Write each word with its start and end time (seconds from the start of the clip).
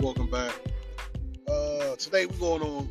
Welcome 0.00 0.30
back. 0.30 0.54
Uh, 1.50 1.96
today 1.96 2.26
we're 2.26 2.38
going 2.38 2.62
on. 2.62 2.88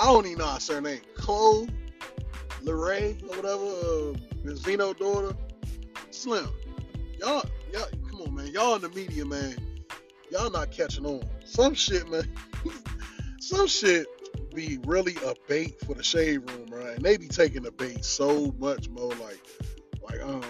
I 0.00 0.06
don't 0.06 0.24
even 0.24 0.38
know 0.38 0.46
her 0.46 0.58
surname. 0.58 1.02
Chloe 1.16 1.68
Leray 2.62 3.22
or 3.24 3.36
whatever. 3.36 3.62
Uh, 3.62 4.16
Benzino 4.42 4.96
daughter. 4.96 5.36
Slim. 6.10 6.48
Y'all, 7.20 7.44
y'all, 7.70 7.86
come 8.08 8.22
on, 8.22 8.34
man. 8.34 8.46
Y'all 8.46 8.74
in 8.76 8.80
the 8.80 8.88
media, 8.88 9.26
man. 9.26 9.54
Y'all 10.30 10.50
not 10.50 10.70
catching 10.70 11.04
on. 11.04 11.22
Some 11.44 11.74
shit, 11.74 12.10
man. 12.10 12.24
Some 13.40 13.66
shit 13.66 14.06
be 14.54 14.78
really 14.86 15.16
a 15.26 15.34
bait 15.46 15.78
for 15.84 15.92
the 15.92 16.02
shade 16.02 16.50
room, 16.50 16.68
right? 16.70 16.96
And 16.96 17.04
they 17.04 17.18
be 17.18 17.28
taking 17.28 17.64
the 17.64 17.70
bait 17.70 18.02
so 18.02 18.54
much 18.58 18.88
more. 18.88 19.12
Like, 19.16 19.42
like 20.02 20.22
um, 20.22 20.42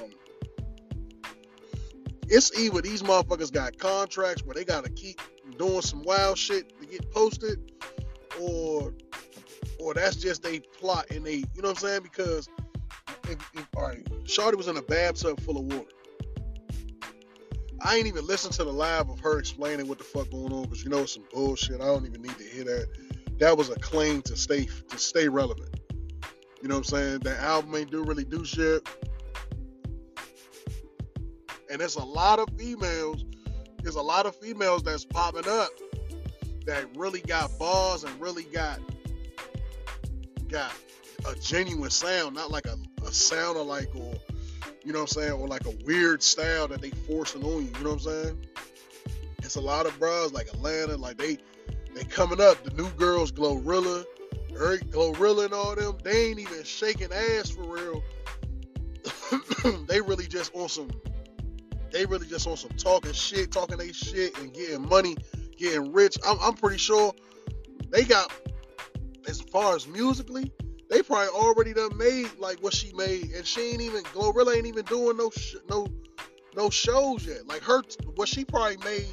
it's 2.28 2.56
either 2.56 2.80
these 2.80 3.02
motherfuckers 3.02 3.52
got 3.52 3.76
contracts 3.76 4.44
where 4.44 4.54
they 4.54 4.64
gotta 4.64 4.90
keep 4.90 5.20
doing 5.56 5.82
some 5.82 6.02
wild 6.02 6.38
shit 6.38 6.78
to 6.80 6.86
get 6.86 7.10
posted, 7.12 7.72
or 8.40 8.92
or 9.80 9.94
that's 9.94 10.16
just 10.16 10.42
they 10.42 10.60
plot 10.60 11.06
and 11.10 11.24
they, 11.26 11.36
you 11.54 11.62
know 11.62 11.68
what 11.68 11.82
I'm 11.82 11.88
saying? 11.88 12.02
Because 12.02 12.48
if, 13.24 13.50
if, 13.54 13.66
all 13.76 13.88
right, 13.88 14.06
Shorty 14.24 14.56
was 14.56 14.68
in 14.68 14.76
a 14.76 14.82
bathtub 14.82 15.40
full 15.40 15.58
of 15.58 15.64
water. 15.64 15.90
I 17.80 17.96
ain't 17.96 18.06
even 18.06 18.26
listened 18.26 18.54
to 18.54 18.64
the 18.64 18.72
live 18.72 19.10
of 19.10 19.20
her 19.20 19.38
explaining 19.38 19.88
what 19.88 19.98
the 19.98 20.04
fuck 20.04 20.30
going 20.30 20.52
on 20.52 20.62
because 20.62 20.82
you 20.82 20.90
know 20.90 21.04
some 21.04 21.24
bullshit. 21.32 21.80
I 21.80 21.84
don't 21.84 22.06
even 22.06 22.22
need 22.22 22.36
to 22.38 22.44
hear 22.44 22.64
that. 22.64 22.88
That 23.40 23.58
was 23.58 23.68
a 23.68 23.74
claim 23.74 24.22
to 24.22 24.36
stay 24.36 24.68
to 24.88 24.98
stay 24.98 25.28
relevant. 25.28 25.68
You 26.62 26.68
know 26.68 26.76
what 26.76 26.92
I'm 26.92 26.98
saying? 26.98 27.18
That 27.20 27.40
album 27.40 27.74
ain't 27.74 27.90
do 27.90 28.02
really 28.02 28.24
do 28.24 28.42
shit. 28.44 28.88
And 31.70 31.80
there's 31.80 31.96
a 31.96 32.04
lot 32.04 32.38
of 32.38 32.48
females, 32.56 33.24
there's 33.84 33.96
a 33.96 34.02
lot 34.02 34.24
of 34.24 34.34
females 34.34 34.82
that's 34.82 35.04
popping 35.04 35.46
up 35.46 35.68
that 36.64 36.86
really 36.96 37.20
got 37.20 37.56
balls 37.58 38.02
and 38.02 38.20
really 38.20 38.44
got 38.44 38.80
got 40.48 40.72
a 41.28 41.34
genuine 41.36 41.90
sound, 41.90 42.34
not 42.34 42.50
like 42.50 42.66
a, 42.66 42.76
a 43.06 43.12
sound 43.12 43.58
alike 43.58 43.90
or 43.94 44.14
you 44.84 44.92
know 44.92 45.00
what 45.00 45.16
I'm 45.16 45.22
saying, 45.22 45.32
or 45.32 45.46
like 45.46 45.66
a 45.66 45.74
weird 45.84 46.22
style 46.22 46.66
that 46.68 46.80
they 46.80 46.90
forcing 46.90 47.44
on 47.44 47.66
you, 47.66 47.72
you 47.78 47.84
know 47.84 47.90
what 47.90 48.06
I'm 48.06 48.24
saying? 48.24 48.46
It's 49.42 49.56
a 49.56 49.60
lot 49.60 49.84
of 49.86 49.98
bras 49.98 50.32
like 50.32 50.48
Atlanta, 50.48 50.96
like 50.96 51.18
they 51.18 51.36
they 51.94 52.04
coming 52.04 52.40
up, 52.40 52.64
the 52.64 52.70
new 52.70 52.88
girls 52.92 53.32
Glorilla, 53.32 54.04
Eric 54.50 54.90
Glorilla 54.90 55.44
and 55.44 55.54
all 55.54 55.74
them, 55.74 55.98
they 56.02 56.30
ain't 56.30 56.38
even 56.38 56.64
shaking 56.64 57.12
ass 57.12 57.50
for 57.50 57.62
real. 57.62 58.02
they 59.86 60.00
really 60.00 60.26
just 60.26 60.54
on 60.54 60.70
some 60.70 60.90
they 61.94 62.04
really 62.06 62.26
just 62.26 62.46
on 62.48 62.56
some 62.56 62.72
talking 62.72 63.12
shit, 63.12 63.52
talking 63.52 63.78
they 63.78 63.92
shit 63.92 64.36
and 64.38 64.52
getting 64.52 64.86
money, 64.88 65.16
getting 65.56 65.92
rich. 65.92 66.18
I'm, 66.26 66.36
I'm 66.42 66.54
pretty 66.54 66.78
sure 66.78 67.14
they 67.88 68.02
got 68.02 68.32
as 69.28 69.40
far 69.40 69.76
as 69.76 69.86
musically, 69.86 70.52
they 70.90 71.02
probably 71.02 71.28
already 71.28 71.72
done 71.72 71.96
made 71.96 72.28
like 72.36 72.58
what 72.58 72.74
she 72.74 72.92
made, 72.94 73.30
and 73.36 73.46
she 73.46 73.60
ain't 73.70 73.80
even 73.80 74.02
Glorilla 74.04 74.56
ain't 74.56 74.66
even 74.66 74.84
doing 74.86 75.16
no 75.16 75.30
sh- 75.30 75.54
no 75.70 75.86
no 76.56 76.68
shows 76.68 77.26
yet. 77.26 77.46
Like 77.46 77.62
her, 77.62 77.82
what 78.16 78.26
she 78.28 78.44
probably 78.44 78.76
made, 78.78 79.06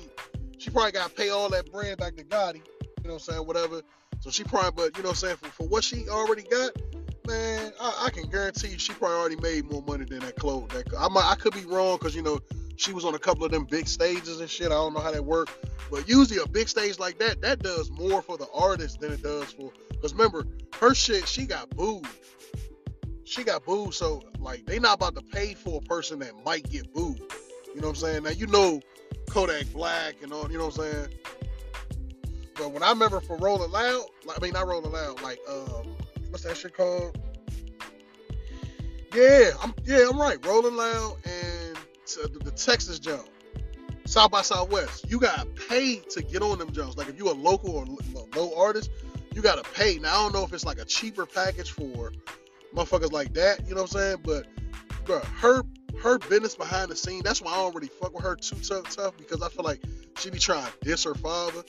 she 0.57 0.71
probably 0.71 0.91
got 0.91 1.09
to 1.09 1.15
pay 1.15 1.29
all 1.29 1.49
that 1.49 1.71
brand 1.71 1.99
back 1.99 2.15
to 2.15 2.23
Gotti. 2.23 2.55
You 2.55 2.61
know 3.05 3.13
what 3.13 3.13
I'm 3.13 3.19
saying? 3.19 3.45
Whatever. 3.45 3.81
So 4.21 4.31
she 4.31 4.43
probably, 4.43 4.71
but 4.71 4.97
you 4.97 5.03
know 5.03 5.09
what 5.09 5.23
I'm 5.23 5.27
saying? 5.27 5.37
For, 5.37 5.49
for 5.49 5.67
what 5.67 5.83
she 5.83 6.09
already 6.09 6.43
got, 6.43 6.71
man, 7.27 7.73
I, 7.79 8.05
I, 8.05 8.09
can 8.09 8.29
guarantee 8.29 8.77
she 8.77 8.93
probably 8.93 9.17
already 9.17 9.35
made 9.37 9.71
more 9.71 9.81
money 9.83 10.05
than 10.05 10.19
that 10.19 10.35
clothes. 10.35 10.69
That 10.69 10.87
I 10.97 11.07
might, 11.09 11.27
I 11.29 11.35
could 11.35 11.53
be 11.53 11.65
wrong 11.65 11.97
because 11.97 12.15
you 12.15 12.21
know 12.21 12.39
she 12.81 12.93
was 12.93 13.05
on 13.05 13.13
a 13.13 13.19
couple 13.19 13.45
of 13.45 13.51
them 13.51 13.65
big 13.65 13.87
stages 13.87 14.39
and 14.39 14.49
shit. 14.49 14.67
I 14.67 14.75
don't 14.75 14.93
know 14.95 15.01
how 15.01 15.11
that 15.11 15.23
worked, 15.23 15.53
but 15.91 16.09
usually 16.09 16.41
a 16.41 16.47
big 16.47 16.67
stage 16.67 16.97
like 16.97 17.19
that, 17.19 17.39
that 17.41 17.59
does 17.59 17.91
more 17.91 18.23
for 18.23 18.37
the 18.37 18.47
artist 18.53 18.99
than 18.99 19.11
it 19.11 19.21
does 19.21 19.51
for. 19.51 19.71
Because 19.89 20.13
remember, 20.13 20.47
her 20.79 20.95
shit, 20.95 21.27
she 21.27 21.45
got 21.45 21.69
booed. 21.69 22.07
She 23.23 23.43
got 23.43 23.63
booed, 23.65 23.93
so 23.93 24.23
like 24.39 24.65
they 24.65 24.79
not 24.79 24.95
about 24.95 25.15
to 25.15 25.21
pay 25.21 25.53
for 25.53 25.79
a 25.79 25.85
person 25.85 26.19
that 26.19 26.33
might 26.43 26.69
get 26.69 26.91
booed. 26.91 27.19
You 27.73 27.81
know 27.81 27.87
what 27.87 27.89
I'm 27.89 27.95
saying? 27.95 28.23
Now 28.23 28.31
you 28.31 28.47
know 28.47 28.81
Kodak 29.29 29.71
Black 29.71 30.15
and 30.23 30.33
all. 30.33 30.51
You 30.51 30.57
know 30.57 30.65
what 30.65 30.79
I'm 30.79 30.91
saying? 30.91 31.07
But 32.55 32.71
when 32.71 32.81
I 32.83 32.89
remember 32.89 33.21
for 33.21 33.37
Rolling 33.37 33.71
Loud, 33.71 34.05
like, 34.25 34.37
I 34.37 34.41
mean 34.41 34.53
not 34.53 34.67
Rolling 34.67 34.91
Loud, 34.91 35.21
like 35.21 35.39
um, 35.47 35.95
what's 36.29 36.43
that 36.43 36.57
shit 36.57 36.75
called? 36.75 37.17
Yeah, 39.13 39.51
I'm 39.61 39.73
yeah, 39.85 40.07
I'm 40.09 40.19
right. 40.19 40.43
Rolling 40.45 40.75
Loud 40.75 41.17
and 41.23 41.60
the, 42.15 42.51
Texas 42.51 42.99
jump, 42.99 43.27
South 44.05 44.31
by 44.31 44.41
Southwest. 44.41 45.05
You 45.09 45.19
got 45.19 45.47
paid 45.55 46.09
to 46.11 46.21
get 46.21 46.41
on 46.41 46.59
them 46.59 46.71
jumps. 46.71 46.97
Like 46.97 47.09
if 47.09 47.17
you 47.17 47.29
a 47.29 47.33
local 47.33 47.75
or 47.75 47.85
low 48.35 48.53
artist, 48.55 48.89
you 49.33 49.41
gotta 49.41 49.63
pay. 49.73 49.97
Now 49.97 50.09
I 50.09 50.23
don't 50.23 50.33
know 50.33 50.43
if 50.43 50.53
it's 50.53 50.65
like 50.65 50.79
a 50.79 50.85
cheaper 50.85 51.25
package 51.25 51.71
for 51.71 52.11
motherfuckers 52.73 53.11
like 53.11 53.33
that. 53.33 53.67
You 53.67 53.75
know 53.75 53.83
what 53.83 53.95
I'm 53.95 53.99
saying? 53.99 54.17
But 54.23 54.47
bro, 55.05 55.19
her 55.19 55.63
her 56.01 56.17
business 56.17 56.55
behind 56.55 56.89
the 56.89 56.95
scene. 56.95 57.21
That's 57.23 57.41
why 57.41 57.51
I 57.51 57.57
don't 57.57 57.75
really 57.75 57.87
fuck 57.87 58.13
with 58.13 58.23
her 58.23 58.35
too 58.35 58.57
tough, 58.57 58.95
tough 58.95 59.17
because 59.17 59.41
I 59.41 59.49
feel 59.49 59.63
like 59.63 59.81
she 60.17 60.29
be 60.29 60.39
trying 60.39 60.65
to 60.65 60.73
diss 60.81 61.03
her 61.03 61.15
father 61.15 61.63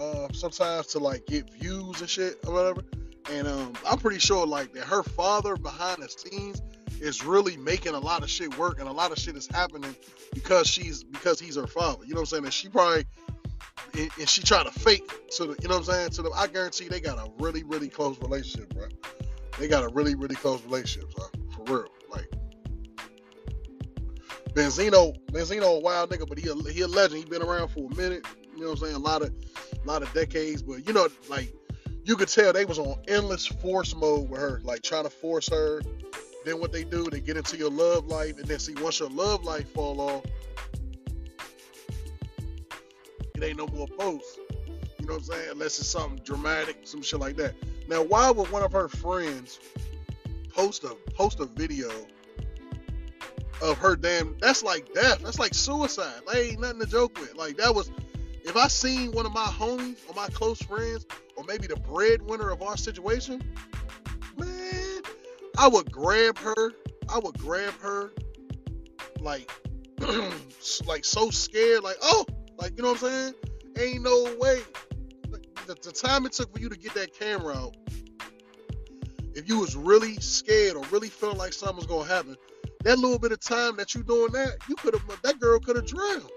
uh, 0.00 0.28
sometimes 0.32 0.88
to 0.88 0.98
like 0.98 1.26
get 1.26 1.50
views 1.52 2.00
and 2.00 2.08
shit 2.08 2.38
or 2.46 2.54
whatever. 2.54 2.82
And 3.30 3.48
um, 3.48 3.72
I'm 3.86 3.98
pretty 3.98 4.18
sure 4.18 4.46
like 4.46 4.72
that 4.74 4.84
her 4.84 5.02
father 5.02 5.56
behind 5.56 6.02
the 6.02 6.08
scenes 6.08 6.62
is 7.00 7.24
really 7.24 7.56
making 7.56 7.94
a 7.94 7.98
lot 7.98 8.22
of 8.22 8.30
shit 8.30 8.56
work 8.58 8.78
and 8.78 8.88
a 8.88 8.92
lot 8.92 9.12
of 9.12 9.18
shit 9.18 9.36
is 9.36 9.46
happening 9.46 9.94
because 10.32 10.66
she's 10.66 11.04
because 11.04 11.40
he's 11.40 11.56
her 11.56 11.66
father. 11.66 12.04
You 12.04 12.14
know 12.14 12.20
what 12.20 12.32
I'm 12.32 12.42
saying? 12.42 12.44
And 12.44 12.52
she 12.52 12.68
probably 12.68 13.04
and, 13.94 14.10
and 14.18 14.28
she 14.28 14.42
trying 14.42 14.64
to 14.64 14.72
fake 14.72 15.10
so 15.30 15.46
the, 15.46 15.56
you 15.62 15.68
know 15.68 15.78
what 15.78 15.88
I'm 15.88 15.94
saying? 15.94 16.12
So 16.12 16.22
the, 16.22 16.30
I 16.30 16.46
guarantee 16.46 16.88
they 16.88 17.00
got 17.00 17.18
a 17.18 17.30
really 17.38 17.62
really 17.62 17.88
close 17.88 18.18
relationship, 18.20 18.74
bro. 18.74 18.86
They 19.58 19.68
got 19.68 19.84
a 19.84 19.88
really 19.88 20.14
really 20.14 20.36
close 20.36 20.62
relationship, 20.64 21.14
bro. 21.14 21.26
For 21.54 21.72
real, 21.72 21.88
like. 22.10 22.28
Benzino, 24.54 25.16
Benzino, 25.32 25.78
a 25.78 25.80
wild 25.80 26.10
nigga, 26.10 26.28
but 26.28 26.38
he 26.38 26.48
a, 26.48 26.54
he 26.72 26.82
a 26.82 26.86
legend. 26.86 27.18
He 27.18 27.24
been 27.28 27.42
around 27.42 27.68
for 27.68 27.90
a 27.90 27.96
minute. 27.96 28.24
You 28.54 28.60
know 28.60 28.70
what 28.70 28.78
I'm 28.82 28.84
saying? 28.84 28.94
A 28.94 28.98
lot 29.00 29.22
of, 29.22 29.34
a 29.82 29.88
lot 29.88 30.02
of 30.02 30.12
decades. 30.12 30.62
But 30.62 30.86
you 30.86 30.92
know, 30.92 31.08
like 31.28 31.52
you 32.04 32.16
could 32.16 32.28
tell 32.28 32.52
they 32.52 32.64
was 32.64 32.78
on 32.78 32.96
endless 33.08 33.46
force 33.46 33.94
mode 33.94 34.28
with 34.28 34.40
her, 34.40 34.60
like 34.62 34.82
trying 34.82 35.04
to 35.04 35.10
force 35.10 35.48
her. 35.48 35.82
Then 36.44 36.60
what 36.60 36.72
they 36.72 36.84
do, 36.84 37.04
they 37.04 37.20
get 37.20 37.36
into 37.36 37.56
your 37.56 37.70
love 37.70 38.06
life, 38.06 38.38
and 38.38 38.46
then 38.46 38.58
see 38.58 38.74
once 38.74 39.00
your 39.00 39.08
love 39.08 39.44
life 39.44 39.68
fall 39.72 40.00
off, 40.00 40.24
it 43.34 43.42
ain't 43.42 43.56
no 43.56 43.66
more 43.68 43.88
posts. 43.88 44.38
You 45.00 45.06
know 45.06 45.14
what 45.14 45.22
I'm 45.22 45.24
saying? 45.24 45.48
Unless 45.52 45.78
it's 45.78 45.88
something 45.88 46.20
dramatic, 46.24 46.78
some 46.84 47.02
shit 47.02 47.20
like 47.20 47.36
that. 47.36 47.54
Now, 47.88 48.02
why 48.02 48.30
would 48.30 48.50
one 48.50 48.62
of 48.62 48.72
her 48.72 48.88
friends 48.88 49.58
post 50.50 50.84
a 50.84 50.94
post 51.14 51.40
a 51.40 51.46
video 51.46 51.90
of 53.62 53.78
her 53.78 53.96
damn? 53.96 54.36
That's 54.40 54.62
like 54.62 54.92
death. 54.92 55.20
That's 55.22 55.38
like 55.38 55.54
suicide. 55.54 56.22
That 56.26 56.36
ain't 56.36 56.60
nothing 56.60 56.80
to 56.80 56.86
joke 56.86 57.18
with. 57.18 57.34
Like 57.34 57.56
that 57.56 57.74
was. 57.74 57.90
If 58.46 58.58
I 58.58 58.68
seen 58.68 59.12
one 59.12 59.24
of 59.24 59.32
my 59.32 59.46
homies 59.46 59.96
or 60.06 60.14
my 60.14 60.26
close 60.28 60.60
friends 60.60 61.06
or 61.34 61.44
maybe 61.44 61.66
the 61.66 61.76
breadwinner 61.76 62.50
of 62.50 62.60
our 62.60 62.76
situation, 62.76 63.42
I 65.56 65.68
would 65.68 65.90
grab 65.90 66.38
her. 66.38 66.72
I 67.08 67.18
would 67.18 67.38
grab 67.38 67.74
her 67.80 68.12
like 69.20 69.50
like 70.86 71.04
so 71.04 71.30
scared, 71.30 71.82
like, 71.82 71.96
oh, 72.02 72.26
like 72.58 72.76
you 72.76 72.82
know 72.82 72.92
what 72.92 73.02
I'm 73.02 73.10
saying? 73.10 73.34
Ain't 73.78 74.02
no 74.02 74.36
way. 74.38 74.60
The, 75.66 75.74
the 75.74 75.92
time 75.92 76.26
it 76.26 76.32
took 76.32 76.52
for 76.52 76.60
you 76.60 76.68
to 76.68 76.76
get 76.76 76.94
that 76.94 77.18
camera 77.18 77.56
out, 77.56 77.76
if 79.34 79.48
you 79.48 79.58
was 79.58 79.74
really 79.74 80.16
scared 80.16 80.76
or 80.76 80.84
really 80.90 81.08
feeling 81.08 81.38
like 81.38 81.52
something 81.52 81.76
was 81.76 81.86
gonna 81.86 82.04
happen, 82.04 82.36
that 82.82 82.98
little 82.98 83.18
bit 83.18 83.32
of 83.32 83.40
time 83.40 83.76
that 83.76 83.94
you 83.94 84.02
doing 84.02 84.32
that, 84.32 84.56
you 84.68 84.76
could 84.76 84.94
have 84.94 85.22
that 85.22 85.40
girl 85.40 85.58
could 85.58 85.76
have 85.76 85.86
drowned. 85.86 86.28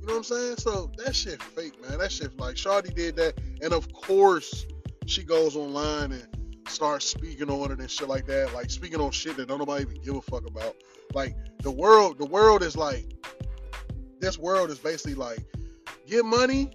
You 0.00 0.08
know 0.08 0.14
what 0.14 0.16
I'm 0.16 0.24
saying? 0.24 0.56
So 0.56 0.90
that 1.04 1.14
shit 1.14 1.42
fake, 1.42 1.80
man. 1.86 1.98
That 1.98 2.10
shit 2.10 2.38
like 2.40 2.56
Shawty 2.56 2.92
did 2.94 3.16
that, 3.16 3.34
and 3.62 3.72
of 3.72 3.92
course 3.92 4.66
she 5.06 5.22
goes 5.22 5.56
online 5.56 6.12
and 6.12 6.26
starts 6.72 7.06
speaking 7.06 7.50
on 7.50 7.70
it 7.70 7.78
and 7.78 7.90
shit 7.90 8.08
like 8.08 8.26
that, 8.26 8.52
like 8.54 8.70
speaking 8.70 9.00
on 9.00 9.10
shit 9.10 9.36
that 9.36 9.48
don't 9.48 9.58
nobody 9.58 9.82
even 9.82 10.00
give 10.02 10.16
a 10.16 10.22
fuck 10.22 10.46
about. 10.46 10.74
Like 11.14 11.36
the 11.62 11.70
world, 11.70 12.18
the 12.18 12.26
world 12.26 12.62
is 12.62 12.76
like 12.76 13.04
this 14.20 14.38
world 14.38 14.70
is 14.70 14.78
basically 14.78 15.14
like 15.14 15.40
get 16.06 16.24
money. 16.24 16.70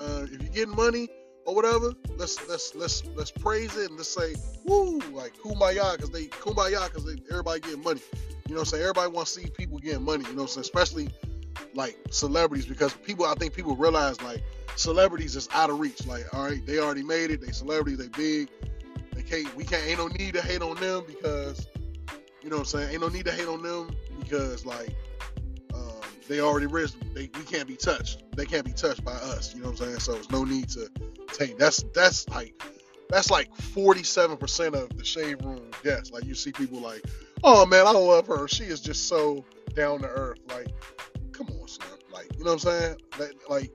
Uh, 0.00 0.26
if 0.30 0.42
you're 0.42 0.52
getting 0.52 0.76
money 0.76 1.08
or 1.44 1.54
whatever, 1.54 1.92
let's 2.16 2.48
let's 2.48 2.74
let's 2.74 3.04
let's 3.16 3.30
praise 3.30 3.76
it 3.76 3.90
and 3.90 3.98
let's 3.98 4.08
say 4.08 4.34
woo 4.64 4.98
like 5.12 5.36
kumbaya 5.36 5.92
because 5.92 6.10
they 6.10 6.26
kumbaya 6.26 6.86
because 6.92 7.16
everybody 7.30 7.60
getting 7.60 7.82
money. 7.82 8.00
You 8.46 8.54
know 8.54 8.60
what 8.60 8.68
I'm 8.68 8.70
saying? 8.70 8.82
Everybody 8.82 9.12
wants 9.12 9.34
to 9.34 9.40
see 9.40 9.50
people 9.50 9.78
getting 9.78 10.04
money. 10.04 10.24
You 10.24 10.30
know 10.30 10.42
what 10.42 10.56
I'm 10.56 10.62
saying? 10.62 10.62
Especially 10.62 11.08
like 11.74 11.98
celebrities 12.10 12.66
because 12.66 12.92
people 12.94 13.26
I 13.26 13.34
think 13.34 13.54
people 13.54 13.76
realize 13.76 14.20
like 14.22 14.42
celebrities 14.76 15.36
is 15.36 15.48
out 15.52 15.70
of 15.70 15.80
reach. 15.80 16.06
Like, 16.06 16.32
all 16.32 16.44
right, 16.44 16.64
they 16.64 16.78
already 16.78 17.02
made 17.02 17.30
it, 17.30 17.40
they 17.40 17.52
celebrities, 17.52 17.98
they 17.98 18.08
big. 18.08 18.48
Can't 19.28 19.54
we 19.56 19.64
can't 19.64 19.84
ain't 19.86 19.98
no 19.98 20.08
need 20.08 20.34
to 20.34 20.42
hate 20.42 20.62
on 20.62 20.76
them 20.76 21.04
because 21.06 21.66
you 22.42 22.50
know 22.50 22.56
what 22.56 22.74
I'm 22.74 22.80
saying? 22.80 22.92
Ain't 22.92 23.00
no 23.00 23.08
need 23.08 23.26
to 23.26 23.32
hate 23.32 23.48
on 23.48 23.62
them 23.62 23.90
because 24.20 24.64
like 24.64 24.94
um, 25.74 26.00
they 26.28 26.40
already 26.40 26.66
rich. 26.66 26.92
They 27.14 27.30
we 27.36 27.42
can't 27.44 27.68
be 27.68 27.76
touched. 27.76 28.22
They 28.36 28.46
can't 28.46 28.64
be 28.64 28.72
touched 28.72 29.04
by 29.04 29.12
us. 29.12 29.54
You 29.54 29.62
know 29.62 29.70
what 29.70 29.80
I'm 29.80 29.86
saying? 29.88 30.00
So 30.00 30.12
there's 30.12 30.30
no 30.30 30.44
need 30.44 30.68
to 30.70 30.88
take. 31.32 31.58
That's 31.58 31.84
that's 31.94 32.28
like 32.30 32.54
that's 33.08 33.30
like 33.30 33.54
47% 33.56 34.74
of 34.74 34.96
the 34.96 35.04
shade 35.04 35.44
room 35.44 35.70
guests. 35.82 36.10
Like 36.10 36.24
you 36.24 36.34
see 36.34 36.52
people 36.52 36.80
like, 36.80 37.04
oh 37.42 37.66
man, 37.66 37.86
I 37.86 37.92
love 37.92 38.26
her. 38.26 38.48
She 38.48 38.64
is 38.64 38.80
just 38.80 39.08
so 39.08 39.44
down 39.74 40.00
to 40.00 40.08
earth. 40.08 40.38
Like, 40.48 40.68
come 41.32 41.48
on, 41.60 41.68
son. 41.68 41.86
Like, 42.12 42.28
you 42.36 42.44
know 42.44 42.54
what 42.54 42.64
I'm 42.66 42.70
saying? 42.70 42.96
Like, 43.48 43.70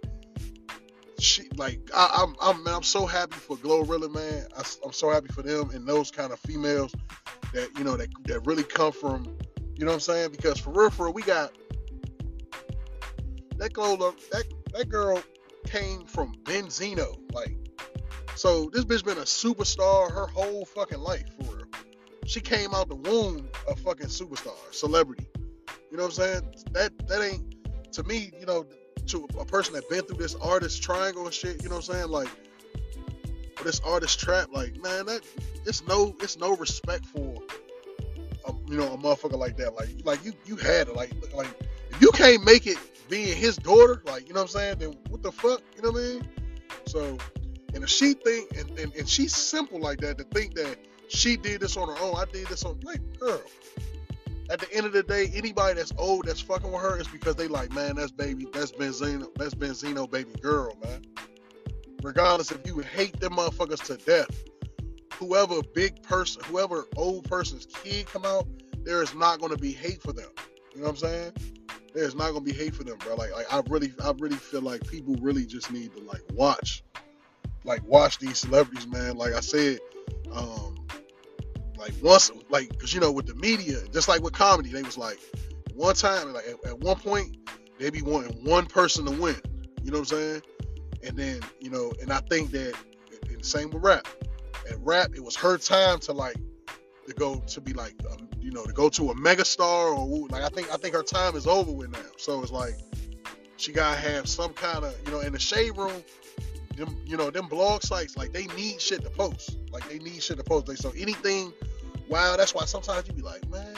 she, 1.23 1.47
like, 1.55 1.89
I, 1.95 2.21
am 2.21 2.35
I'm, 2.41 2.59
I'm, 2.59 2.75
I'm 2.75 2.83
so 2.83 3.05
happy 3.05 3.35
for 3.35 3.55
Glorilla, 3.57 4.13
man. 4.13 4.45
I, 4.57 4.63
I'm 4.83 4.91
so 4.91 5.09
happy 5.09 5.27
for 5.27 5.41
them 5.41 5.69
and 5.71 5.87
those 5.87 6.11
kind 6.11 6.31
of 6.31 6.39
females 6.39 6.93
that 7.53 7.69
you 7.77 7.83
know 7.83 7.95
that 7.95 8.09
that 8.25 8.45
really 8.45 8.63
come 8.63 8.91
from, 8.91 9.37
you 9.75 9.85
know 9.85 9.91
what 9.91 9.95
I'm 9.95 9.99
saying? 9.99 10.31
Because 10.31 10.59
for 10.59 10.71
real, 10.71 10.89
for 10.89 11.05
real, 11.05 11.13
we 11.13 11.23
got 11.23 11.51
that 13.57 13.73
girl. 13.73 13.97
That 13.97 14.43
that 14.73 14.89
girl 14.89 15.21
came 15.65 16.05
from 16.05 16.33
Benzino, 16.43 17.17
like 17.33 17.55
so 18.35 18.69
this 18.73 18.83
bitch 18.83 19.05
been 19.05 19.17
a 19.17 19.21
superstar 19.21 20.11
her 20.11 20.27
whole 20.27 20.65
fucking 20.65 20.99
life 20.99 21.25
for 21.39 21.55
real. 21.55 21.65
She 22.25 22.39
came 22.39 22.73
out 22.73 22.89
the 22.89 22.95
womb 22.95 23.47
a 23.69 23.75
fucking 23.75 24.07
superstar, 24.07 24.55
celebrity. 24.71 25.27
You 25.91 25.97
know 25.97 26.03
what 26.03 26.17
I'm 26.19 26.41
saying? 26.41 26.53
That 26.71 27.07
that 27.07 27.21
ain't 27.21 27.93
to 27.93 28.03
me, 28.03 28.31
you 28.39 28.45
know, 28.45 28.65
to 29.07 29.27
a 29.39 29.45
person 29.45 29.73
that 29.73 29.89
been 29.89 30.03
through 30.03 30.17
this 30.17 30.35
artist 30.35 30.81
triangle 30.81 31.25
and 31.25 31.33
shit, 31.33 31.61
you 31.63 31.69
know 31.69 31.75
what 31.75 31.89
I'm 31.89 31.95
saying? 31.95 32.09
Like 32.09 32.29
this 33.63 33.79
artist 33.81 34.19
trap, 34.19 34.49
like, 34.51 34.81
man, 34.81 35.05
that 35.05 35.21
it's 35.65 35.85
no 35.87 36.15
it's 36.19 36.37
no 36.37 36.55
respect 36.55 37.05
for 37.05 37.41
a, 38.45 38.53
you 38.69 38.77
know, 38.77 38.93
a 38.93 38.97
motherfucker 38.97 39.37
like 39.37 39.57
that. 39.57 39.75
Like 39.75 39.89
like 40.03 40.23
you 40.25 40.33
you 40.45 40.55
had 40.55 40.87
it. 40.87 40.95
Like 40.95 41.11
like 41.33 41.47
if 41.89 42.01
you 42.01 42.11
can't 42.11 42.43
make 42.43 42.67
it 42.67 42.77
being 43.09 43.35
his 43.35 43.57
daughter, 43.57 44.01
like, 44.05 44.27
you 44.27 44.33
know 44.33 44.41
what 44.41 44.55
I'm 44.55 44.59
saying, 44.59 44.77
then 44.79 44.97
what 45.09 45.21
the 45.21 45.31
fuck? 45.31 45.61
You 45.75 45.83
know 45.83 45.91
what 45.91 46.01
I 46.01 46.03
mean? 46.03 46.27
So 46.87 47.17
and 47.73 47.83
if 47.83 47.89
she 47.89 48.13
think 48.13 48.57
and, 48.57 48.79
and, 48.79 48.93
and 48.95 49.09
she's 49.09 49.35
simple 49.35 49.79
like 49.79 49.99
that 50.01 50.17
to 50.19 50.23
think 50.25 50.55
that 50.55 50.77
she 51.07 51.37
did 51.37 51.61
this 51.61 51.77
on 51.77 51.87
her 51.87 52.01
own, 52.01 52.15
I 52.15 52.25
did 52.31 52.47
this 52.47 52.63
on 52.63 52.79
like 52.83 53.01
girl. 53.19 53.41
At 54.49 54.59
the 54.59 54.71
end 54.73 54.85
of 54.85 54.93
the 54.93 55.03
day, 55.03 55.31
anybody 55.33 55.75
that's 55.75 55.93
old 55.97 56.25
that's 56.25 56.41
fucking 56.41 56.71
with 56.71 56.81
her 56.81 56.99
is 56.99 57.07
because 57.07 57.35
they 57.35 57.47
like, 57.47 57.71
man, 57.71 57.95
that's 57.95 58.11
baby, 58.11 58.47
that's 58.53 58.71
Benzino, 58.71 59.27
that's 59.35 59.55
Benzino 59.55 60.09
baby 60.09 60.31
girl, 60.41 60.75
man. 60.83 61.01
Regardless 62.01 62.51
if 62.51 62.65
you 62.67 62.79
hate 62.79 63.19
them 63.19 63.33
motherfuckers 63.33 63.83
to 63.85 63.97
death, 63.97 64.43
whoever 65.13 65.61
big 65.73 66.01
person, 66.03 66.43
whoever 66.45 66.85
old 66.97 67.23
person's 67.23 67.65
kid 67.65 68.05
come 68.07 68.25
out, 68.25 68.45
there 68.83 69.01
is 69.01 69.15
not 69.15 69.39
gonna 69.39 69.57
be 69.57 69.71
hate 69.71 70.01
for 70.01 70.11
them. 70.11 70.29
You 70.73 70.81
know 70.81 70.87
what 70.87 70.91
I'm 70.91 70.97
saying? 70.97 71.31
There's 71.93 72.15
not 72.15 72.29
gonna 72.29 72.41
be 72.41 72.53
hate 72.53 72.75
for 72.75 72.83
them, 72.83 72.97
bro. 72.97 73.15
Like, 73.15 73.31
like 73.31 73.51
I 73.51 73.61
really, 73.69 73.93
I 74.03 74.11
really 74.19 74.35
feel 74.35 74.61
like 74.61 74.85
people 74.87 75.15
really 75.21 75.45
just 75.45 75.71
need 75.71 75.95
to 75.95 76.01
like 76.01 76.23
watch 76.33 76.83
like 77.63 77.83
watch 77.85 78.19
these 78.19 78.39
celebrities, 78.39 78.87
man. 78.87 79.15
Like 79.15 79.33
I 79.33 79.39
said, 79.39 79.79
um, 80.31 80.75
like 81.77 81.93
once, 82.01 82.31
like 82.49 82.69
because 82.69 82.93
you 82.93 82.99
know 82.99 83.11
with 83.11 83.27
the 83.27 83.35
media, 83.35 83.77
just 83.91 84.07
like 84.07 84.21
with 84.21 84.33
comedy, 84.33 84.69
they 84.69 84.81
was 84.81 84.97
like 84.97 85.19
one 85.73 85.95
time, 85.95 86.33
like 86.33 86.45
at, 86.47 86.71
at 86.71 86.79
one 86.79 86.97
point, 86.97 87.37
they 87.79 87.89
be 87.89 88.01
wanting 88.01 88.43
one 88.43 88.65
person 88.65 89.05
to 89.05 89.11
win. 89.11 89.35
You 89.81 89.91
know 89.91 89.99
what 89.99 90.11
I'm 90.11 90.17
saying? 90.17 90.41
And 91.05 91.17
then 91.17 91.41
you 91.59 91.69
know, 91.69 91.91
and 92.01 92.11
I 92.11 92.19
think 92.19 92.51
that 92.51 92.73
the 93.43 93.49
same 93.49 93.69
with 93.69 93.83
rap. 93.83 94.07
At 94.69 94.77
rap, 94.79 95.11
it 95.13 95.23
was 95.23 95.35
her 95.35 95.57
time 95.57 95.99
to 96.01 96.13
like 96.13 96.37
to 97.07 97.13
go 97.13 97.35
to 97.47 97.61
be 97.61 97.73
like 97.73 97.95
um, 98.09 98.29
you 98.39 98.51
know 98.51 98.63
to 98.63 98.71
go 98.71 98.89
to 98.89 99.11
a 99.11 99.15
megastar 99.15 99.97
or 99.97 100.27
like 100.29 100.43
I 100.43 100.49
think 100.49 100.73
I 100.73 100.77
think 100.77 100.95
her 100.95 101.03
time 101.03 101.35
is 101.35 101.45
over 101.45 101.71
with 101.71 101.91
now. 101.91 101.99
So 102.17 102.41
it's 102.41 102.51
like 102.51 102.75
she 103.57 103.73
gotta 103.73 103.99
have 103.99 104.27
some 104.27 104.53
kind 104.53 104.85
of 104.85 104.95
you 105.05 105.11
know 105.11 105.19
in 105.19 105.33
the 105.33 105.39
shade 105.39 105.77
room 105.77 106.03
them, 106.75 106.97
you 107.05 107.17
know, 107.17 107.29
them 107.29 107.47
blog 107.47 107.83
sites, 107.83 108.17
like 108.17 108.31
they 108.33 108.47
need 108.47 108.81
shit 108.81 109.03
to 109.03 109.09
post. 109.09 109.57
Like 109.71 109.87
they 109.89 109.99
need 109.99 110.21
shit 110.21 110.37
to 110.37 110.43
post. 110.43 110.67
Like, 110.67 110.77
so 110.77 110.91
anything, 110.97 111.53
wow, 112.09 112.35
that's 112.35 112.53
why 112.53 112.65
sometimes 112.65 113.07
you 113.07 113.13
be 113.13 113.21
like, 113.21 113.47
man, 113.49 113.75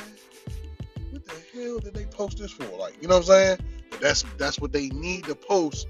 what 1.11 1.23
the 1.25 1.35
hell 1.53 1.79
did 1.79 1.93
they 1.93 2.05
post 2.05 2.37
this 2.37 2.51
for? 2.51 2.65
Like, 2.77 3.01
you 3.01 3.07
know 3.07 3.15
what 3.15 3.29
I'm 3.29 3.57
saying? 3.57 3.57
But 3.89 3.99
that's 4.01 4.23
that's 4.37 4.59
what 4.59 4.71
they 4.71 4.89
need 4.89 5.25
to 5.25 5.35
post 5.35 5.87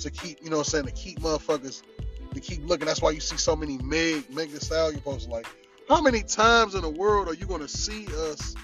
to 0.00 0.10
keep, 0.10 0.42
you 0.42 0.50
know 0.50 0.58
what 0.58 0.66
I'm 0.66 0.70
saying, 0.70 0.84
to 0.86 0.92
keep 0.92 1.20
motherfuckers 1.20 1.82
to 2.34 2.40
keep 2.40 2.66
looking. 2.66 2.86
That's 2.86 3.02
why 3.02 3.10
you 3.10 3.20
see 3.20 3.36
so 3.36 3.56
many 3.56 3.78
Meg 3.78 4.32
Meg 4.34 4.50
Thee 4.50 4.58
Stallion 4.58 5.00
posts. 5.00 5.28
Like, 5.28 5.46
how 5.88 6.00
many 6.00 6.22
times 6.22 6.74
in 6.74 6.82
the 6.82 6.90
world 6.90 7.28
are 7.28 7.34
you 7.34 7.46
gonna 7.46 7.68
see 7.68 8.06
us 8.30 8.54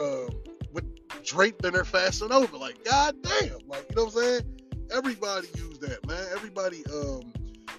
uh, 0.00 0.28
with 0.72 0.84
draped 1.24 1.64
in 1.64 1.72
their 1.72 1.84
Fashion 1.84 2.28
Nova? 2.28 2.56
Like, 2.56 2.84
goddamn, 2.84 3.58
like 3.66 3.86
you 3.90 3.96
know 3.96 4.04
what 4.04 4.16
I'm 4.16 4.22
saying? 4.22 4.57
Everybody 4.92 5.48
use 5.56 5.78
that, 5.80 6.06
man. 6.06 6.24
Everybody 6.32 6.84
um 6.92 7.32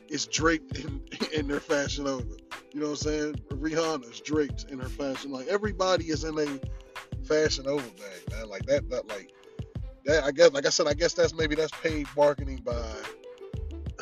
is 0.10 0.26
draped 0.28 0.78
in 0.78 1.02
in 1.34 1.48
their 1.48 1.60
Fashion 1.60 2.06
Nova. 2.06 2.26
You 2.74 2.82
know 2.82 2.92
what 2.92 3.06
I'm 3.06 3.10
saying? 3.12 3.34
Rihanna's 3.50 4.20
draped 4.22 4.66
in 4.70 4.80
her 4.80 4.90
fashion. 4.90 5.32
Like 5.32 5.48
everybody 5.48 6.06
is 6.06 6.24
in 6.24 6.38
a 6.38 7.26
Fashion 7.26 7.66
Nova 7.66 7.90
bag, 7.92 8.32
man. 8.32 8.48
Like 8.48 8.66
that, 8.68 8.90
that 8.90 9.08
like 9.08 9.32
that. 10.06 10.24
I 10.24 10.32
guess, 10.32 10.52
like 10.52 10.66
I 10.66 10.70
said, 10.70 10.88
I 10.88 10.94
guess 10.94 11.14
that's 11.14 11.34
maybe 11.34 11.56
that's 11.56 11.72
paid 11.82 12.08
marketing 12.16 12.62
by 12.64 12.82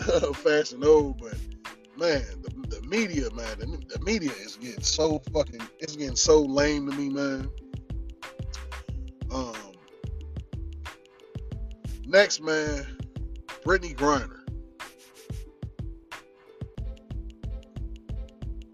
Fashion 0.33 0.81
Nova, 0.81 1.13
but 1.13 1.38
man, 1.98 2.24
the, 2.42 2.77
the 2.77 2.88
media, 2.88 3.30
man, 3.31 3.60
the, 3.60 3.98
the 3.98 4.03
media 4.03 4.31
is 4.31 4.57
getting 4.57 4.83
so 4.83 5.19
fucking, 5.33 5.62
it's 5.80 5.95
getting 5.95 6.15
so 6.15 6.42
lame 6.42 6.89
to 6.89 6.95
me, 6.95 7.10
man. 7.10 7.50
Um, 9.31 9.56
next, 12.06 12.42
man, 12.42 12.86
Brittney 13.67 13.93
Griner. 13.93 14.39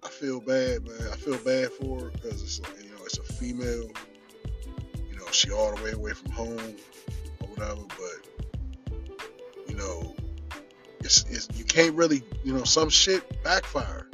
I 0.04 0.08
feel 0.08 0.40
bad, 0.40 0.86
man. 0.86 1.10
I 1.12 1.16
feel 1.16 1.40
bad 1.40 1.72
for 1.72 2.00
her 2.00 2.10
because 2.12 2.44
it's 2.44 2.60
like, 2.60 2.84
you 2.84 2.92
know 2.92 3.04
it's 3.04 3.18
a 3.18 3.24
female. 3.24 3.90
You 5.10 5.18
know 5.18 5.26
she 5.32 5.50
all 5.50 5.76
the 5.76 5.84
way 5.84 5.94
away 5.94 6.12
from 6.12 6.30
home 6.30 6.76
or 7.40 7.48
whatever. 7.48 7.82
But 7.88 8.52
you 9.68 9.76
know, 9.76 10.16
it's, 11.00 11.26
it's 11.28 11.50
you 11.58 11.66
can't 11.66 11.96
really 11.96 12.22
you 12.44 12.54
know 12.54 12.64
some 12.64 12.90
shit 12.90 13.44
backfire. 13.44 14.08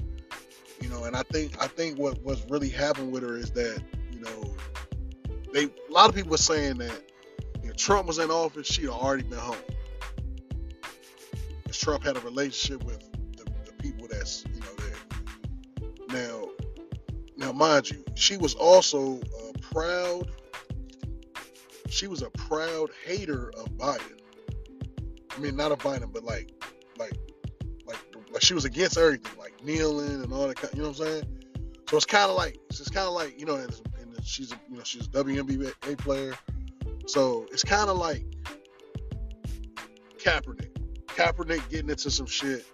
You 0.80 0.88
know, 0.88 1.04
and 1.04 1.14
I 1.14 1.24
think 1.24 1.62
I 1.62 1.68
think 1.68 2.00
what 2.00 2.24
what's 2.24 2.50
really 2.50 2.70
happened 2.70 3.12
with 3.12 3.24
her 3.24 3.36
is 3.36 3.52
that 3.52 3.84
you 4.14 4.22
know 4.22 4.56
they 5.52 5.66
a 5.66 5.92
lot 5.92 6.08
of 6.08 6.16
people 6.16 6.32
were 6.32 6.38
saying 6.38 6.78
that 6.78 7.04
if 7.64 7.76
Trump 7.76 8.08
was 8.08 8.18
in 8.18 8.32
office, 8.32 8.66
she'd 8.66 8.88
already 8.88 9.24
been 9.24 9.40
home. 9.40 9.58
Trump 11.80 12.04
had 12.04 12.18
a 12.18 12.20
relationship 12.20 12.84
with 12.84 13.00
the, 13.38 13.46
the 13.66 13.72
people 13.82 14.08
that's 14.10 14.44
you 14.54 14.60
know 14.60 14.76
there. 16.10 16.28
Now, 16.28 16.50
now 17.38 17.52
mind 17.54 17.90
you, 17.90 18.04
she 18.16 18.36
was 18.36 18.54
also 18.54 19.22
a 19.50 19.58
proud. 19.60 20.30
She 21.88 22.08
was 22.08 22.22
a 22.22 22.30
proud 22.32 22.90
hater 23.06 23.50
of 23.58 23.70
Biden. 23.78 24.20
I 25.36 25.40
mean, 25.40 25.56
not 25.56 25.72
of 25.72 25.80
Biden, 25.80 26.12
but 26.12 26.24
like, 26.24 26.52
like, 26.98 27.18
like, 27.86 27.98
like 28.30 28.42
she 28.42 28.54
was 28.54 28.66
against 28.66 28.98
everything, 28.98 29.32
like 29.40 29.64
kneeling 29.64 30.22
and 30.22 30.34
all 30.34 30.48
that. 30.48 30.58
Kind, 30.58 30.74
of, 30.74 30.78
you 30.78 30.84
know 30.84 30.90
what 30.90 31.00
I'm 31.00 31.06
saying? 31.06 31.24
So 31.90 31.98
it's 31.98 32.06
kind 32.06 32.30
of 32.30 32.36
like 32.36 32.60
it's 32.70 32.90
kind 32.90 33.08
of 33.08 33.14
like 33.14 33.40
you 33.40 33.46
know, 33.46 33.56
and, 33.56 33.74
and 34.02 34.26
she's 34.26 34.52
a, 34.52 34.60
you 34.70 34.78
know 34.78 34.84
she's 34.84 35.08
a 35.08 35.12
WNBA 35.12 35.98
player, 35.98 36.36
so 37.08 37.48
it's 37.52 37.64
kind 37.64 37.90
of 37.90 37.98
like 37.98 38.26
Kaepernick. 40.18 40.69
Kaepernick 41.20 41.68
getting 41.70 41.90
into 41.90 42.10
some 42.10 42.26
shit. 42.26 42.66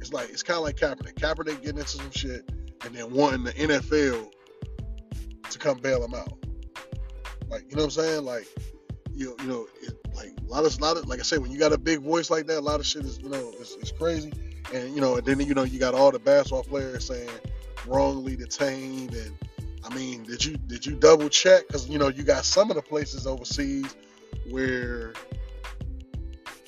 It's 0.00 0.12
like 0.12 0.30
it's 0.30 0.42
kind 0.42 0.58
of 0.58 0.64
like 0.64 0.76
Kaepernick. 0.76 1.14
Kaepernick 1.14 1.62
getting 1.62 1.78
into 1.78 1.88
some 1.90 2.10
shit 2.10 2.50
and 2.84 2.92
then 2.92 3.12
wanting 3.12 3.44
the 3.44 3.52
NFL 3.52 4.32
to 5.50 5.58
come 5.60 5.78
bail 5.78 6.04
him 6.04 6.12
out. 6.12 6.32
Like 7.48 7.70
you 7.70 7.76
know 7.76 7.84
what 7.84 7.96
I'm 7.96 8.02
saying? 8.02 8.24
Like 8.24 8.48
you 9.12 9.36
you 9.42 9.46
know 9.46 9.68
it, 9.80 9.94
like 10.12 10.32
a 10.40 10.50
lot 10.50 10.64
of 10.64 10.76
a 10.76 10.82
lot 10.82 10.96
of 10.96 11.06
like 11.06 11.20
I 11.20 11.22
said 11.22 11.38
when 11.38 11.52
you 11.52 11.58
got 11.58 11.72
a 11.72 11.78
big 11.78 12.00
voice 12.00 12.30
like 12.30 12.48
that, 12.48 12.58
a 12.58 12.60
lot 12.60 12.80
of 12.80 12.86
shit 12.86 13.04
is 13.04 13.20
you 13.20 13.28
know 13.28 13.52
it's, 13.60 13.76
it's 13.76 13.92
crazy. 13.92 14.32
And 14.74 14.92
you 14.92 15.00
know 15.00 15.14
and 15.14 15.24
then 15.24 15.38
you 15.38 15.54
know 15.54 15.62
you 15.62 15.78
got 15.78 15.94
all 15.94 16.10
the 16.10 16.18
basketball 16.18 16.64
players 16.64 17.06
saying 17.06 17.30
wrongly 17.86 18.34
detained 18.34 19.14
and 19.14 19.36
I 19.84 19.94
mean, 19.94 20.24
did 20.24 20.44
you 20.44 20.56
did 20.56 20.84
you 20.84 20.96
double 20.96 21.28
check? 21.28 21.68
Because 21.68 21.88
you 21.88 21.98
know 21.98 22.08
you 22.08 22.24
got 22.24 22.44
some 22.44 22.70
of 22.70 22.76
the 22.76 22.82
places 22.82 23.24
overseas 23.24 23.94
where 24.50 25.12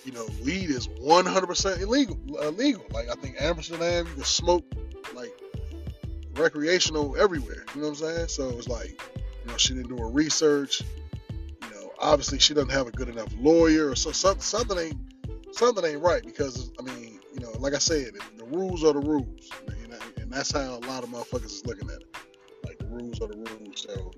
you 0.06 0.12
know, 0.12 0.26
weed 0.44 0.70
is 0.70 0.86
100% 0.86 1.80
illegal. 1.80 2.16
Illegal. 2.40 2.84
Like 2.92 3.08
I 3.10 3.14
think 3.14 3.36
Amsterdam, 3.40 4.06
you 4.06 4.14
can 4.14 4.24
smoke 4.24 4.64
like 5.14 5.32
recreational 6.34 7.16
everywhere. 7.18 7.64
You 7.74 7.82
know 7.82 7.88
what 7.88 8.00
I'm 8.00 8.16
saying? 8.16 8.28
So 8.28 8.50
it's 8.50 8.68
like, 8.68 9.02
you 9.16 9.50
know, 9.50 9.56
she 9.56 9.74
didn't 9.74 9.88
do 9.88 9.96
her 9.98 10.08
research. 10.08 10.82
You 11.62 11.70
know, 11.74 11.90
obviously 11.98 12.38
she 12.38 12.54
doesn't 12.54 12.70
have 12.70 12.86
a 12.86 12.92
good 12.92 13.08
enough 13.08 13.34
lawyer, 13.36 13.90
or 13.90 13.96
so 13.96 14.12
something, 14.12 14.40
something 14.42 14.78
ain't 14.78 14.96
something 15.52 15.84
ain't 15.84 16.00
right 16.00 16.24
because 16.24 16.70
I 16.78 16.82
mean, 16.82 17.18
you 17.34 17.40
know, 17.40 17.50
like 17.58 17.74
I 17.74 17.78
said, 17.78 18.12
the 18.36 18.44
rules 18.44 18.84
are 18.84 18.92
the 18.92 19.00
rules, 19.00 19.50
and 20.18 20.32
that's 20.32 20.52
how 20.52 20.76
a 20.76 20.82
lot 20.86 21.02
of 21.02 21.10
motherfuckers 21.10 21.46
is 21.46 21.66
looking 21.66 21.90
at 21.90 21.96
it. 21.96 22.16
Like 22.64 22.78
the 22.78 22.86
rules 22.86 23.20
are 23.20 23.28
the 23.28 23.36
rules. 23.36 23.86
So, 23.88 24.12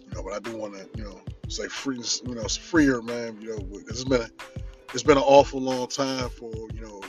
You 0.00 0.14
know, 0.14 0.22
but 0.24 0.32
I 0.32 0.40
do 0.40 0.56
want 0.56 0.74
to, 0.74 0.88
you 0.96 1.04
know, 1.04 1.20
say 1.48 1.68
free, 1.68 2.00
you 2.26 2.34
know, 2.34 2.44
freer, 2.44 3.02
man. 3.02 3.40
You 3.40 3.56
know, 3.56 3.80
it's 3.88 4.04
been 4.04 4.22
a, 4.22 4.28
it's 4.94 5.02
been 5.02 5.16
an 5.16 5.24
awful 5.24 5.60
long 5.60 5.88
time 5.88 6.30
for 6.30 6.50
you 6.74 6.80
know, 6.80 7.00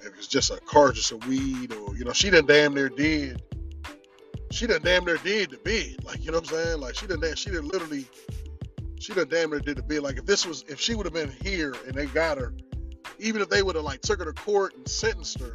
if 0.00 0.16
it's 0.16 0.26
just 0.26 0.50
a 0.50 0.58
cartridge 0.66 1.10
of 1.12 1.26
weed 1.26 1.72
or 1.72 1.96
you 1.96 2.04
know, 2.04 2.12
she 2.12 2.30
done 2.30 2.46
damn 2.46 2.74
near 2.74 2.88
did. 2.88 3.42
She 4.50 4.66
done 4.66 4.80
damn 4.82 5.04
near 5.04 5.18
did 5.18 5.50
the 5.50 5.58
bid, 5.58 6.04
like 6.04 6.24
you 6.24 6.30
know 6.32 6.38
what 6.38 6.50
I'm 6.50 6.56
saying? 6.56 6.80
Like 6.80 6.94
she 6.94 7.06
done, 7.06 7.22
she 7.34 7.50
done 7.50 7.68
literally, 7.68 8.06
she 8.98 9.12
done 9.12 9.28
damn 9.28 9.50
near 9.50 9.60
did 9.60 9.76
the 9.76 9.82
bid. 9.82 10.02
Like 10.02 10.16
if 10.16 10.24
this 10.24 10.46
was, 10.46 10.64
if 10.68 10.80
she 10.80 10.94
would 10.94 11.04
have 11.04 11.12
been 11.12 11.32
here 11.42 11.74
and 11.86 11.94
they 11.94 12.06
got 12.06 12.38
her, 12.38 12.54
even 13.18 13.42
if 13.42 13.50
they 13.50 13.62
would 13.62 13.76
have 13.76 13.84
like 13.84 14.00
took 14.00 14.20
her 14.20 14.24
to 14.24 14.32
court 14.32 14.74
and 14.74 14.88
sentenced 14.88 15.38
her, 15.40 15.54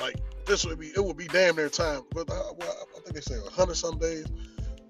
like 0.00 0.16
this 0.44 0.64
would 0.64 0.78
be, 0.78 0.88
it 0.88 1.04
would 1.04 1.16
be 1.16 1.28
damn 1.28 1.54
near 1.54 1.68
time. 1.68 2.02
But 2.12 2.30
uh, 2.30 2.52
well, 2.58 2.76
I 2.96 3.00
think 3.00 3.14
they 3.14 3.20
say 3.20 3.36
a 3.36 3.50
hundred 3.50 3.76
some 3.76 3.98
days. 3.98 4.26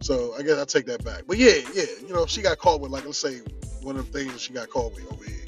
So 0.00 0.35
I 0.38 0.43
guess 0.43 0.59
I 0.59 0.65
take 0.65 0.87
that 0.87 1.05
back. 1.05 1.23
But 1.26 1.38
yeah, 1.38 1.57
yeah, 1.75 1.85
you 2.07 2.12
know, 2.12 2.26
she 2.26 2.43
got 2.43 2.59
caught 2.59 2.81
with 2.81 2.91
like 2.91 3.05
let's 3.05 3.19
say 3.19 3.41
one 3.83 3.97
of 3.97 4.11
the 4.11 4.19
things 4.19 4.41
she 4.41 4.53
got 4.53 4.69
caught 4.69 4.95
with 4.95 5.11
over 5.12 5.25
here, 5.25 5.47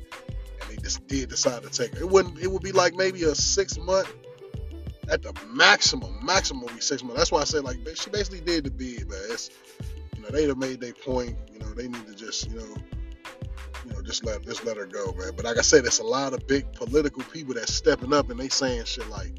and 0.63 0.71
they 0.71 0.77
just 0.77 1.07
did 1.07 1.29
decide 1.29 1.63
to 1.63 1.71
take 1.71 1.95
her. 1.95 2.01
It 2.01 2.09
wouldn't. 2.09 2.39
It 2.39 2.51
would 2.51 2.63
be 2.63 2.73
like 2.73 2.95
maybe 2.95 3.25
a 3.25 3.35
six 3.35 3.79
month 3.79 4.13
at 5.11 5.23
the 5.23 5.33
maximum. 5.53 6.25
Maximum 6.25 6.63
would 6.63 6.75
be 6.75 6.81
six 6.81 7.03
months. 7.03 7.19
That's 7.19 7.33
why 7.33 7.41
I 7.41 7.45
said 7.45 7.65
like 7.65 7.79
she 7.95 8.11
basically 8.11 8.41
did 8.41 8.65
the 8.65 8.71
bid, 8.71 9.09
man. 9.09 9.21
It's 9.31 9.51
you 10.17 10.23
know 10.23 10.29
they'd 10.31 10.49
have 10.49 10.59
made 10.59 10.81
their 10.81 10.95
point. 10.95 11.37
You 11.53 11.61
know 11.61 11.73
they 11.75 11.89
need 11.89 12.07
to 12.07 12.15
just 12.15 12.51
you 12.51 12.59
know 12.59 12.77
you 13.85 13.93
know 13.93 14.03
just 14.03 14.25
let 14.25 14.43
just 14.45 14.65
let 14.65 14.77
her 14.77 14.87
go, 14.87 15.13
man. 15.13 15.33
But 15.37 15.45
like 15.45 15.59
I 15.59 15.63
said, 15.63 15.85
it's 15.85 15.99
a 15.99 16.05
lot 16.05 16.33
of 16.33 16.47
big 16.47 16.73
political 16.73 17.23
people 17.25 17.55
that's 17.55 17.75
stepping 17.75 18.13
up 18.13 18.31
and 18.31 18.39
they 18.39 18.49
saying 18.49 18.85
shit 18.85 19.09
like, 19.09 19.33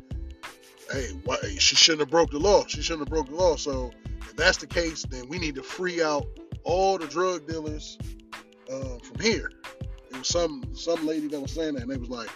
hey, 0.91 1.09
why, 1.23 1.37
she 1.57 1.75
shouldn't 1.75 2.01
have 2.01 2.11
broke 2.11 2.31
the 2.31 2.39
law. 2.39 2.65
She 2.67 2.81
shouldn't 2.81 3.07
have 3.07 3.09
broke 3.09 3.27
the 3.29 3.35
law. 3.35 3.55
So 3.55 3.91
if 4.21 4.35
that's 4.35 4.57
the 4.57 4.67
case, 4.67 5.03
then 5.09 5.27
we 5.29 5.37
need 5.39 5.55
to 5.55 5.63
free 5.63 6.01
out 6.01 6.25
all 6.63 6.97
the 6.97 7.07
drug 7.07 7.47
dealers 7.47 7.97
uh, 8.71 8.97
from 8.99 9.19
here. 9.19 9.51
It 10.11 10.17
was 10.17 10.27
some 10.27 10.63
some 10.73 11.05
lady 11.05 11.27
that 11.27 11.39
was 11.39 11.51
saying 11.51 11.75
that, 11.75 11.83
and 11.83 11.91
they 11.91 11.97
was 11.97 12.09
like, 12.09 12.29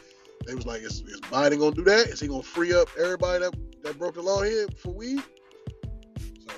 they 0.46 0.56
was 0.56 0.66
like, 0.66 0.82
is, 0.82 1.02
is 1.02 1.22
Biden 1.22 1.60
gonna 1.60 1.76
do 1.76 1.84
that? 1.84 2.08
Is 2.08 2.20
he 2.20 2.28
gonna 2.28 2.44
free 2.44 2.74
up 2.74 2.88
everybody 3.00 3.44
that, 3.44 3.56
that 3.84 3.98
broke 3.98 4.16
the 4.16 4.22
law 4.22 4.42
here 4.42 4.68
for 4.78 4.90
weed? 4.90 5.22
So, 6.40 6.54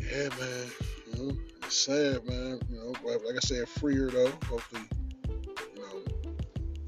yeah, 0.00 0.28
man, 0.38 0.66
you 1.06 1.26
know, 1.26 1.36
it's 1.62 1.76
sad, 1.76 2.26
man. 2.26 2.60
You 2.70 2.76
know, 2.78 2.94
like 3.04 3.36
I 3.36 3.40
said, 3.40 3.68
free 3.68 3.96
her 3.96 4.10
though. 4.10 4.32
Hopefully, 4.48 4.82
you 5.28 5.80
know, 5.80 6.02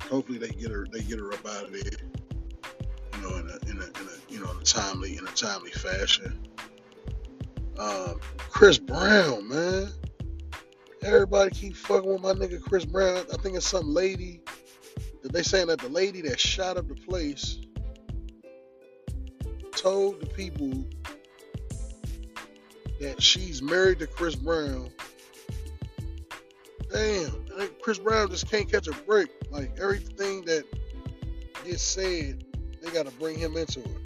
hopefully 0.09 0.39
they 0.39 0.49
get 0.49 0.71
her, 0.71 0.87
they 0.93 1.01
get 1.01 1.19
her 1.19 1.33
up 1.33 1.47
out 1.47 1.65
of 1.65 1.73
there. 1.73 2.04
In 3.69 3.79
a, 3.79 3.85
in 3.85 4.09
a, 4.09 4.33
you 4.33 4.41
know, 4.41 4.51
in 4.51 4.59
a 4.59 4.65
timely, 4.65 5.17
in 5.17 5.27
a 5.27 5.33
timely 5.33 5.71
fashion. 5.71 6.39
Um, 7.79 8.21
Chris 8.37 8.79
Brown, 8.79 9.49
man. 9.49 9.89
Everybody 11.03 11.51
keep 11.51 11.77
fucking 11.77 12.11
with 12.11 12.23
my 12.23 12.33
nigga 12.33 12.63
Chris 12.63 12.85
Brown. 12.85 13.25
I 13.33 13.37
think 13.39 13.57
it's 13.57 13.67
some 13.67 13.93
lady 13.93 14.41
that 15.23 15.33
they 15.33 15.43
saying 15.43 15.67
that 15.67 15.81
the 15.81 15.89
lady 15.89 16.21
that 16.23 16.39
shot 16.41 16.77
up 16.77 16.89
the 16.89 16.95
place 16.95 17.59
told 19.73 20.21
the 20.21 20.27
people 20.27 20.87
that 23.01 23.23
she's 23.23 23.61
married 23.61 23.99
to 23.99 24.07
Chris 24.07 24.35
Brown. 24.35 24.89
Damn, 26.91 27.45
Chris 27.83 27.99
Brown 27.99 28.31
just 28.31 28.49
can't 28.51 28.71
catch 28.71 28.87
a 28.87 28.93
break. 28.93 29.29
Like 29.51 29.77
everything 29.81 30.45
that 30.47 30.65
gets 31.65 31.83
said, 31.83 32.45
got 32.95 33.07
to 33.07 33.13
bring 33.19 33.37
him 33.37 33.57
into 33.57 33.81
it. 33.81 34.04